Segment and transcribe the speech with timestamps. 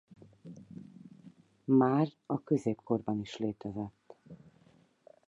[1.65, 4.15] Már a középkorban is létezett.